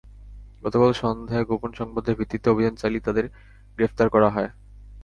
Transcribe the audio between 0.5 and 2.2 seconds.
গতকাল সন্ধ্যায় গোপন সংবাদের